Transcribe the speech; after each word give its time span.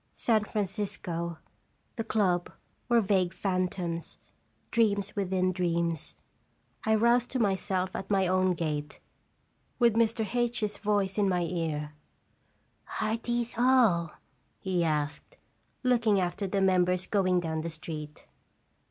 San 0.13 0.43
Francisco, 0.45 1.37
the 1.95 2.03
club, 2.03 2.51
were 2.89 3.01
vague 3.01 3.35
phantoms, 3.35 4.17
dreams 4.71 5.15
within 5.15 5.51
dreams. 5.51 6.15
I 6.83 6.95
roused 6.95 7.29
to 7.29 7.39
myself 7.39 7.95
at 7.95 8.09
my 8.09 8.25
own 8.25 8.55
gate, 8.55 8.99
with 9.77 9.93
Mr. 9.93 10.25
H 10.35 10.63
's 10.63 10.79
voice 10.79 11.19
in 11.19 11.29
my 11.29 11.41
ear: 11.43 11.93
"Are 12.99 13.17
these 13.17 13.59
all?" 13.59 14.13
he 14.57 14.83
asked, 14.83 15.37
looking 15.83 16.19
after 16.19 16.47
the 16.47 16.61
members 16.61 17.05
going 17.05 17.39
down 17.39 17.61
the 17.61 17.69
street. 17.69 18.25